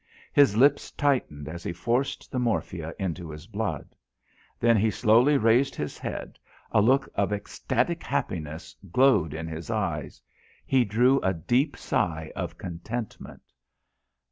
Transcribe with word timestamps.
His 0.33 0.57
lips 0.57 0.89
tightened 0.89 1.47
as 1.47 1.63
he 1.63 1.73
forced 1.73 2.31
the 2.31 2.39
morphia 2.39 2.91
into 2.97 3.29
his 3.29 3.45
blood. 3.45 3.95
Then 4.59 4.75
he 4.75 4.89
slowly 4.89 5.37
raised 5.37 5.75
his 5.75 5.99
head, 5.99 6.39
a 6.71 6.81
look 6.81 7.07
of 7.13 7.31
ecstatic 7.31 8.01
happiness 8.01 8.75
glowed 8.91 9.35
in 9.35 9.45
his 9.45 9.69
eyes; 9.69 10.19
he 10.65 10.83
drew 10.85 11.19
a 11.21 11.35
deep 11.35 11.77
sigh 11.77 12.31
of 12.35 12.57
contentment. 12.57 13.53